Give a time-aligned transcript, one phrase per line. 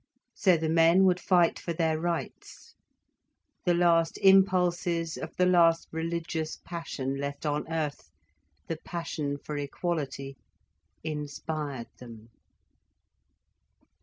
[0.33, 2.73] So the men would fight for their rights.
[3.65, 8.09] The last impulses of the last religious passion left on earth,
[8.65, 10.37] the passion for equality,
[11.03, 12.29] inspired them.